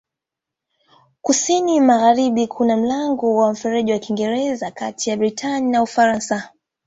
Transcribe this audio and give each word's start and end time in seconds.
Kusini-magharibi 1.21 2.47
kuna 2.47 2.77
mlango 2.77 3.35
wa 3.35 3.51
Mfereji 3.51 3.91
wa 3.91 3.99
Kiingereza 3.99 4.71
kati 4.71 5.09
ya 5.09 5.17
Britania 5.17 5.71
na 5.71 5.81
Ufaransa. 5.83 6.49